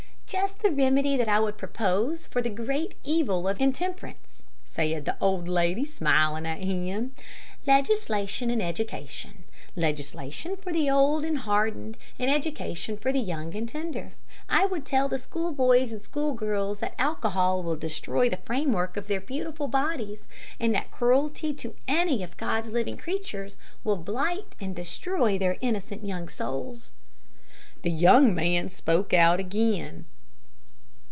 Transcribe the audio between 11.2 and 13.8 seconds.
and hardened, and education for the young and